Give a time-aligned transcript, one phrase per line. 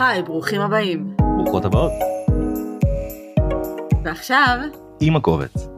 [0.00, 1.16] היי, ברוכים הבאים.
[1.36, 1.92] ברוכות הבאות.
[4.04, 4.58] ועכשיו,
[5.00, 5.68] עם הקובץ.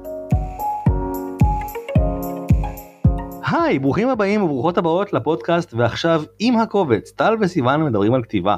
[3.47, 7.10] היי, ברוכים הבאים וברוכות הבאות לפודקאסט ועכשיו עם הקובץ.
[7.10, 8.56] טל וסיוון מדברים על כתיבה.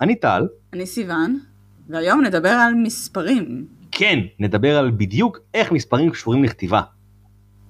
[0.00, 0.46] אני טל.
[0.72, 1.38] אני סיוון,
[1.88, 3.66] והיום נדבר על מספרים.
[3.92, 6.82] כן, נדבר על בדיוק איך מספרים קשורים לכתיבה.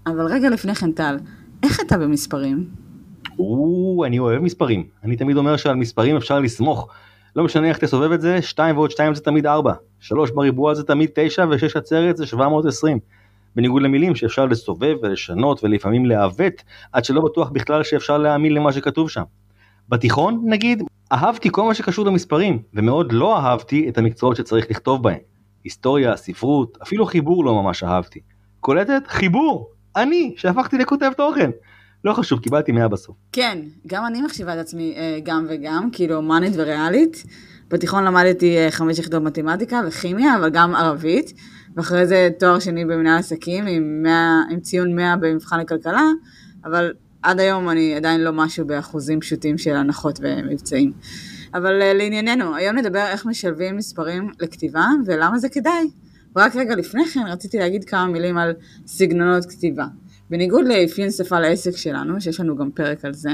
[0.06, 1.16] אבל רגע לפני כן, טל,
[1.62, 2.87] איך אתה במספרים?
[3.38, 4.84] או, אני אוהב מספרים.
[5.04, 6.88] אני תמיד אומר שעל מספרים אפשר לסמוך.
[7.36, 9.72] לא משנה איך תסובב את זה, 2 ועוד 2 זה תמיד 4.
[10.00, 12.98] 3 בריבוע זה תמיד 9 ו-6 עצרת זה 720.
[13.56, 19.10] בניגוד למילים שאפשר לסובב ולשנות ולפעמים לעוות, עד שלא בטוח בכלל שאפשר להאמין למה שכתוב
[19.10, 19.22] שם.
[19.88, 20.82] בתיכון, נגיד,
[21.12, 25.18] אהבתי כל מה שקשור למספרים, ומאוד לא אהבתי את המקצועות שצריך לכתוב בהם.
[25.64, 28.20] היסטוריה, ספרות, אפילו חיבור לא ממש אהבתי.
[28.60, 29.02] קולטת?
[29.06, 29.70] חיבור!
[29.96, 31.50] אני, שהפכתי לכותב תוכן.
[32.04, 33.16] לא חשוב, קיבלתי 100 בסוף.
[33.32, 37.24] כן, גם אני מחשיבה את עצמי אה, גם וגם, כאילו הומנית וריאלית.
[37.70, 41.32] בתיכון למדתי אה, חמש יחידות מתמטיקה וכימיה, אבל גם ערבית,
[41.76, 46.06] ואחרי זה תואר שני במנהל עסקים עם, 100, עם ציון 100 במבחן לכלכלה,
[46.64, 50.92] אבל עד היום אני עדיין לא משהו באחוזים פשוטים של הנחות ומבצעים.
[51.54, 55.90] אבל אה, לענייננו, היום נדבר איך משלבים מספרים לכתיבה ולמה זה כדאי.
[56.36, 58.52] רק רגע לפני כן רציתי להגיד כמה מילים על
[58.86, 59.86] סגנונות כתיבה.
[60.30, 63.30] בניגוד לאפיון שפה לעסק שלנו, שיש לנו גם פרק על זה,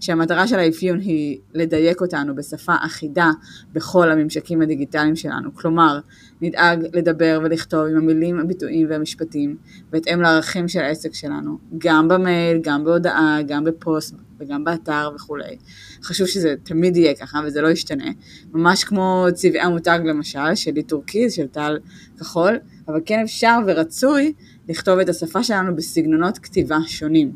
[0.00, 3.30] שהמטרה של האפיון היא לדייק אותנו בשפה אחידה
[3.72, 5.54] בכל הממשקים הדיגיטליים שלנו.
[5.54, 5.98] כלומר,
[6.40, 9.56] נדאג לדבר ולכתוב עם המילים, הביטויים והמשפטים,
[9.90, 15.56] בהתאם לערכים של העסק שלנו, גם במייל, גם בהודעה, גם בפוסט וגם באתר וכולי.
[16.02, 18.10] חשוב שזה תמיד יהיה ככה וזה לא ישתנה.
[18.52, 21.78] ממש כמו צבעי המותג למשל, שלי טורקיז, של טל
[22.18, 24.32] כחול, אבל כן אפשר ורצוי
[24.70, 27.32] לכתוב את השפה שלנו בסגנונות כתיבה שונים.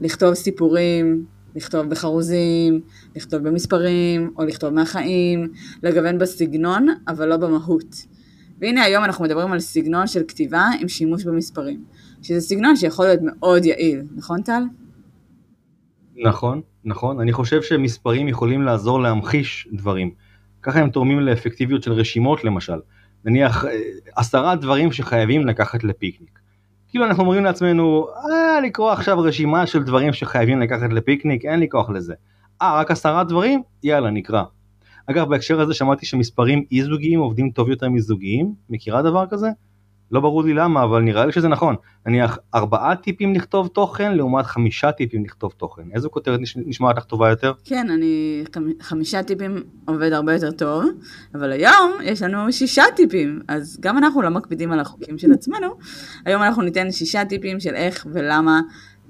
[0.00, 1.24] לכתוב סיפורים,
[1.56, 2.80] לכתוב בחרוזים,
[3.16, 5.48] לכתוב במספרים, או לכתוב מהחיים,
[5.82, 8.06] לגוון בסגנון, אבל לא במהות.
[8.60, 11.84] והנה היום אנחנו מדברים על סגנון של כתיבה עם שימוש במספרים,
[12.22, 14.62] שזה סגנון שיכול להיות מאוד יעיל, נכון טל?
[16.16, 17.20] נכון, נכון.
[17.20, 20.10] אני חושב שמספרים יכולים לעזור להמחיש דברים.
[20.62, 22.78] ככה הם תורמים לאפקטיביות של רשימות למשל.
[23.24, 23.80] נניח אה,
[24.16, 26.41] עשרה דברים שחייבים לקחת לפיקניק.
[26.92, 31.68] כאילו אנחנו אומרים לעצמנו, אה, לקרוא עכשיו רשימה של דברים שחייבים לקחת לפיקניק, אין לי
[31.68, 32.14] כוח לזה.
[32.62, 33.62] אה, רק עשרה דברים?
[33.82, 34.42] יאללה, נקרא.
[35.06, 39.48] אגב, בהקשר הזה שמעתי שמספרים אי זוגיים עובדים טוב יותר מזוגיים, מכירה דבר כזה?
[40.12, 41.74] לא ברור לי למה, אבל נראה לי שזה נכון.
[42.06, 45.82] נניח ארבעה טיפים לכתוב תוכן לעומת חמישה טיפים לכתוב תוכן.
[45.94, 47.52] איזו כותרת נשמעת לך טובה יותר?
[47.64, 48.44] כן, אני
[48.80, 50.84] חמישה טיפים עובד הרבה יותר טוב,
[51.34, 55.68] אבל היום יש לנו שישה טיפים, אז גם אנחנו לא מקפידים על החוקים של עצמנו.
[56.24, 58.60] היום אנחנו ניתן שישה טיפים של איך ולמה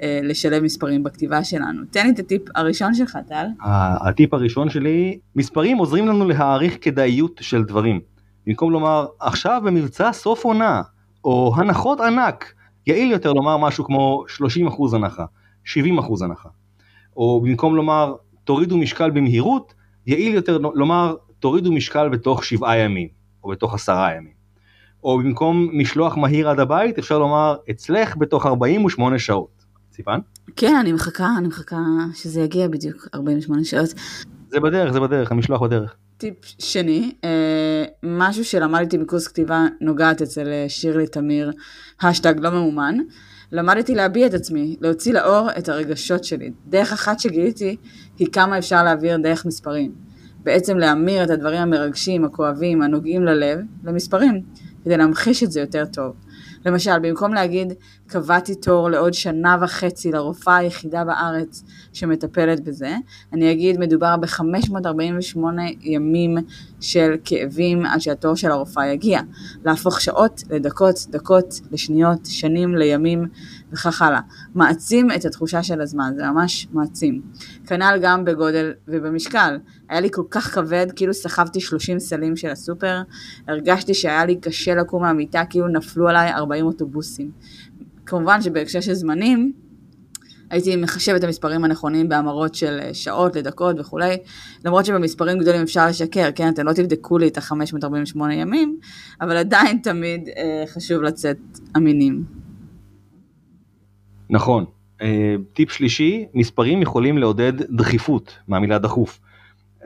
[0.02, 1.82] אה, לשלב מספרים בכתיבה שלנו.
[1.90, 3.46] תן לי את הטיפ הראשון שלך, טל.
[4.08, 8.00] הטיפ הראשון שלי, מספרים עוזרים לנו להעריך כדאיות של דברים.
[8.46, 10.82] במקום לומר עכשיו במבצע סוף עונה,
[11.24, 12.52] או הנחות ענק,
[12.86, 15.24] יעיל יותר לומר משהו כמו 30% הנחה,
[15.66, 15.74] 70%
[16.24, 16.48] הנחה.
[17.16, 19.74] או במקום לומר תורידו משקל במהירות,
[20.06, 23.08] יעיל יותר לומר תורידו משקל בתוך 7 ימים,
[23.44, 24.42] או בתוך 10 ימים.
[25.04, 29.64] או במקום משלוח מהיר עד הבית, אפשר לומר אצלך בתוך 48 שעות.
[29.92, 30.18] סיפן?
[30.56, 31.76] כן, אני מחכה, אני מחכה
[32.14, 33.94] שזה יגיע בדיוק 48 שעות.
[34.48, 35.96] זה בדרך, זה בדרך, המשלוח בדרך.
[36.22, 41.52] טיפ שני, אה, משהו שלמדתי מקורס כתיבה נוגעת אצל אה, שירלי תמיר,
[42.00, 42.94] השטג לא ממומן.
[43.52, 46.52] למדתי להביע את עצמי, להוציא לאור את הרגשות שלי.
[46.66, 47.76] דרך אחת שגיליתי
[48.18, 49.92] היא כמה אפשר להעביר דרך מספרים.
[50.42, 54.40] בעצם להמיר את הדברים המרגשים, הכואבים, הנוגעים ללב, למספרים,
[54.84, 56.12] כדי להמחיש את זה יותר טוב.
[56.66, 57.72] למשל, במקום להגיד,
[58.06, 61.62] קבעתי תור לעוד שנה וחצי לרופאה היחידה בארץ
[61.92, 62.96] שמטפלת בזה,
[63.32, 65.38] אני אגיד, מדובר ב-548
[65.82, 66.38] ימים
[66.80, 69.20] של כאבים עד שהתור של הרופאה יגיע.
[69.64, 73.26] להפוך שעות לדקות, דקות לשניות, שנים לימים
[73.72, 74.20] וכך הלאה.
[74.54, 77.22] מעצים את התחושה של הזמן, זה ממש מעצים.
[77.66, 79.58] כנ"ל גם בגודל ובמשקל.
[79.88, 83.02] היה לי כל כך כבד, כאילו סחבתי 30 סלים של הסופר,
[83.48, 87.30] הרגשתי שהיה לי קשה לקום מהמיטה, כאילו נפלו עליי 40 אוטובוסים.
[88.06, 89.52] כמובן שבהקשר של זמנים,
[90.52, 94.16] הייתי מחשב את המספרים הנכונים בהמרות של שעות לדקות וכולי,
[94.64, 98.78] למרות שבמספרים גדולים אפשר לשקר, כן, אתם לא תבדקו לי את ה-548 ימים,
[99.20, 101.38] אבל עדיין תמיד אה, חשוב לצאת
[101.76, 102.41] אמינים.
[104.32, 104.64] נכון.
[105.02, 109.20] אה, טיפ שלישי, מספרים יכולים לעודד דחיפות מהמילה דחוף.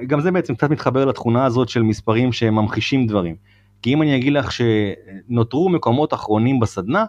[0.06, 3.36] גם זה בעצם קצת מתחבר לתכונה הזאת של מספרים שממחישים דברים.
[3.82, 7.04] כי אם אני אגיד לך שנותרו מקומות אחרונים בסדנה,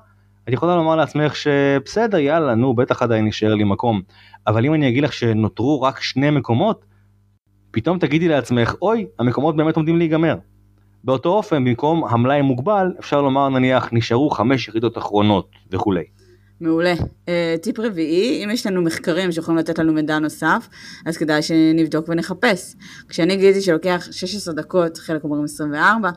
[0.48, 4.02] את יכולה לומר לעצמך שבסדר יאללה נו בטח עדיין יישאר לי מקום.
[4.48, 6.86] אבל אם אני אגיד לך שנותרו רק שני מקומות,
[7.72, 10.36] פתאום תגידי לעצמך, אוי, המקומות באמת עומדים להיגמר.
[11.04, 16.04] באותו אופן, במקום המלאי מוגבל, אפשר לומר נניח נשארו חמש יחידות אחרונות וכולי.
[16.62, 16.94] מעולה.
[16.94, 17.30] Uh,
[17.62, 20.68] טיפ רביעי, אם יש לנו מחקרים שיכולים לתת לנו מידע נוסף,
[21.06, 22.76] אז כדאי שנבדוק ונחפש.
[23.10, 26.10] כשאני גיליתי שלוקח 16 דקות, חלק אומרים 24,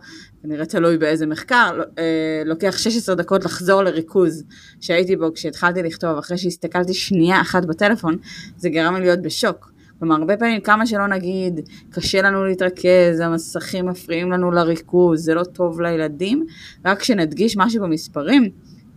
[0.43, 1.99] כנראה תלוי באיזה מחקר, uh,
[2.45, 4.45] לוקח 16 דקות לחזור לריכוז
[4.81, 8.17] שהייתי בו כשהתחלתי לכתוב, אחרי שהסתכלתי שנייה אחת בטלפון,
[8.57, 9.73] זה גרם לי להיות בשוק.
[9.99, 11.61] כלומר, הרבה פעמים כמה שלא נגיד,
[11.91, 16.47] קשה לנו להתרכז, המסכים מפריעים לנו לריכוז, זה לא טוב לילדים,
[16.85, 18.51] רק כשנדגיש משהו במספרים,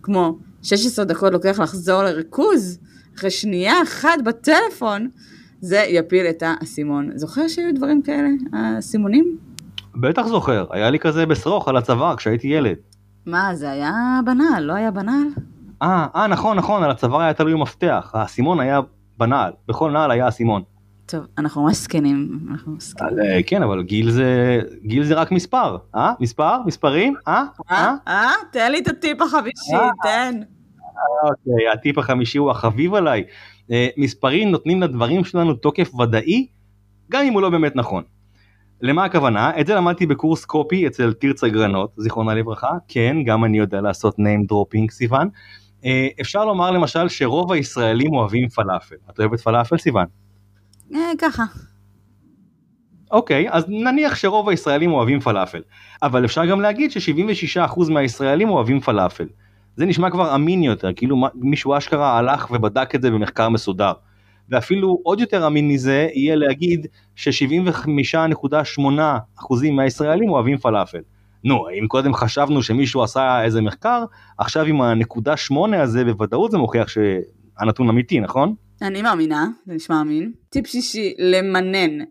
[0.03, 2.79] כמו 16 דקות לוקח לחזור לריכוז,
[3.17, 5.09] אחרי שנייה אחת בטלפון,
[5.61, 7.09] זה יפיל את האסימון.
[7.15, 9.37] זוכר שהיו דברים כאלה, האסימונים?
[9.95, 12.75] בטח זוכר, היה לי כזה בשרוך על הצוואר כשהייתי ילד.
[13.25, 15.27] מה, זה היה בנעל, לא היה בנעל?
[15.81, 18.79] אה, אה, נכון, נכון, על הצוואר היה תלוי מפתח, האסימון היה
[19.17, 20.61] בנעל, בכל נעל היה אסימון.
[21.05, 23.19] טוב, אנחנו ממש זקנים, אנחנו זקנים.
[23.19, 26.13] אה, כן, אבל גיל זה, גיל זה רק מספר, אה?
[26.19, 26.57] מספר?
[26.65, 27.15] מספרים?
[27.27, 27.43] אה?
[27.71, 27.95] אה?
[28.07, 28.31] אה?
[28.51, 29.71] תן לי את הטיפ החמישי,
[30.03, 30.39] תן.
[31.23, 33.23] אוקיי, הטיפ החמישי הוא החביב עליי.
[33.71, 36.47] אה, מספרים נותנים לדברים שלנו תוקף ודאי,
[37.11, 38.03] גם אם הוא לא באמת נכון.
[38.81, 39.59] למה הכוונה?
[39.59, 42.71] את זה למדתי בקורס קופי אצל תרצה גרנות, זיכרונה לברכה.
[42.87, 45.29] כן, גם אני יודע לעשות name dropping, סיוון.
[45.85, 48.95] אה, אפשר לומר למשל שרוב הישראלים אוהבים פלאפל.
[49.09, 50.22] את אוהבת פלאפל, סיוון?
[50.95, 51.43] אה, ככה.
[53.11, 55.61] אוקיי, אז נניח שרוב הישראלים אוהבים פלאפל.
[56.03, 59.27] אבל אפשר גם להגיד ש-76% מהישראלים אוהבים פלאפל.
[59.75, 63.91] זה נשמע כבר אמין יותר, כאילו מישהו אשכרה הלך ובדק את זה במחקר מסודר.
[64.49, 68.91] ואפילו עוד יותר אמין מזה יהיה להגיד ש-75.8%
[69.71, 70.99] מהישראלים אוהבים פלאפל.
[71.43, 74.05] נו, אם קודם חשבנו שמישהו עשה איזה מחקר,
[74.37, 78.55] עכשיו עם הנקודה 8 הזה בוודאות זה מוכיח שהנתון אמיתי, נכון?
[78.83, 80.31] אני מאמינה, זה נשמע אמין.
[80.49, 82.05] טיפ שישי, למנן.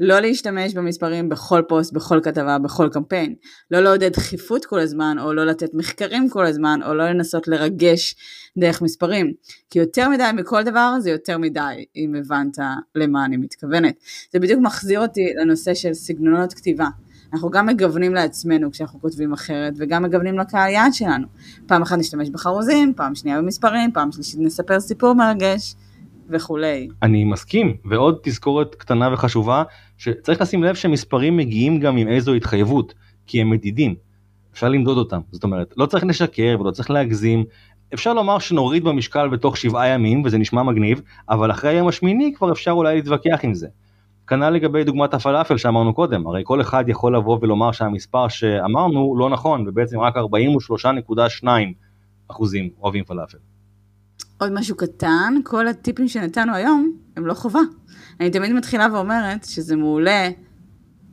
[0.00, 3.34] לא להשתמש במספרים בכל פוסט, בכל כתבה, בכל קמפיין.
[3.70, 8.16] לא לעודד דחיפות כל הזמן, או לא לתת מחקרים כל הזמן, או לא לנסות לרגש
[8.58, 9.32] דרך מספרים.
[9.70, 12.58] כי יותר מדי מכל דבר זה יותר מדי, אם הבנת
[12.94, 13.94] למה אני מתכוונת.
[14.32, 16.88] זה בדיוק מחזיר אותי לנושא של סגנונות כתיבה.
[17.32, 21.26] אנחנו גם מגוונים לעצמנו כשאנחנו כותבים אחרת, וגם מגוונים לקהל יעד שלנו.
[21.66, 25.74] פעם אחת נשתמש בחרוזים, פעם שנייה במספרים, פעם שלישית נספר סיפור מרגש.
[26.30, 26.88] וכולי.
[27.02, 29.62] אני מסכים, ועוד תזכורת קטנה וחשובה,
[29.98, 32.94] שצריך לשים לב שמספרים מגיעים גם עם איזו התחייבות,
[33.26, 33.94] כי הם מדידים.
[34.52, 37.44] אפשר למדוד אותם, זאת אומרת, לא צריך לשקר ולא צריך להגזים.
[37.94, 42.52] אפשר לומר שנוריד במשקל בתוך שבעה ימים, וזה נשמע מגניב, אבל אחרי היום השמיני כבר
[42.52, 43.68] אפשר אולי להתווכח עם זה.
[44.26, 49.30] כנ"ל לגבי דוגמת הפלאפל שאמרנו קודם, הרי כל אחד יכול לבוא ולומר שהמספר שאמרנו לא
[49.30, 51.46] נכון, ובעצם רק 43.2
[52.28, 53.38] אחוזים אוהבים פלאפל.
[54.38, 57.60] עוד משהו קטן, כל הטיפים שנתנו היום הם לא חובה.
[58.20, 60.30] אני תמיד מתחילה ואומרת שזה מעולה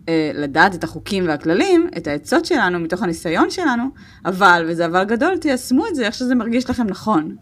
[0.09, 3.83] אה, לדעת את החוקים והכללים, את העצות שלנו מתוך הניסיון שלנו,
[4.25, 7.35] אבל, וזה אבל גדול, תיישמו את זה איך שזה מרגיש לכם נכון.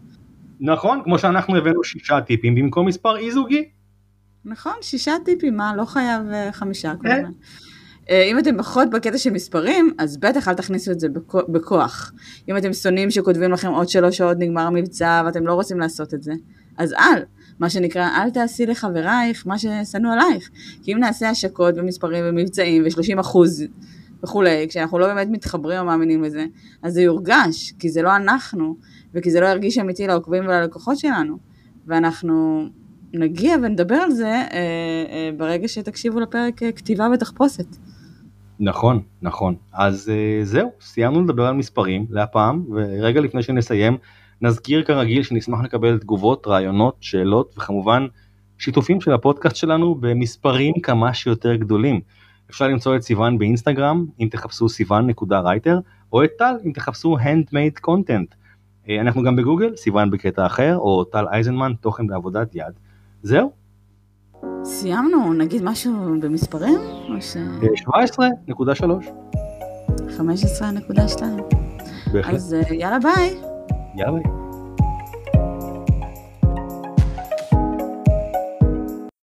[0.60, 3.68] נכון, כמו שאנחנו הבאנו שישה טיפים במקום מספר אי זוגי.
[4.44, 5.76] נכון, שישה טיפים, מה?
[5.76, 7.30] לא חייב אה, חמישה כל הזמן.
[8.10, 11.08] אה, אם אתם פחות בקטע של מספרים, אז בטח אל תכניסו את זה
[11.48, 12.12] בכוח.
[12.48, 16.22] אם אתם שונאים שכותבים לכם עוד שלוש שעות נגמר המבצע ואתם לא רוצים לעשות את
[16.22, 16.32] זה,
[16.76, 17.22] אז אל.
[17.58, 20.50] מה שנקרא, אל תעשי לחברייך מה ששנוא עלייך.
[20.82, 23.64] כי אם נעשה השקות ומספרים ומבצעים ו-30 אחוז
[24.24, 26.46] וכולי, כשאנחנו לא באמת מתחברים או מאמינים לזה,
[26.82, 28.76] אז זה יורגש, כי זה לא אנחנו,
[29.14, 31.38] וכי זה לא ירגיש אמיתי לעוקבים וללקוחות שלנו.
[31.86, 32.68] ואנחנו
[33.14, 37.66] נגיע ונדבר על זה אה, אה, ברגע שתקשיבו לפרק אה, כתיבה ותחפושת.
[38.60, 39.54] נכון, נכון.
[39.72, 43.96] אז אה, זהו, סיימנו לדבר על מספרים להפעם, ורגע לפני שנסיים,
[44.40, 48.06] נזכיר כרגיל שנשמח לקבל תגובות, רעיונות, שאלות, וכמובן
[48.58, 52.00] שיתופים של הפודקאסט שלנו במספרים כמה שיותר גדולים.
[52.50, 55.78] אפשר למצוא את סיוון באינסטגרם, אם תחפשו סיוון.רייטר,
[56.12, 58.34] או את טל, אם תחפשו Handmade Content.
[58.86, 62.72] אה, אנחנו גם בגוגל, סיוון בקטע אחר, או טל אייזנמן, תוכן בעבודת יד.
[63.22, 63.52] זהו,
[64.64, 66.78] סיימנו, נגיד משהו במספרים?
[67.08, 67.36] או ש...
[70.16, 70.18] 17.3.
[70.18, 71.22] 15.2.
[72.24, 73.34] אז אה, יאללה ביי.
[73.96, 74.43] יאללה ביי.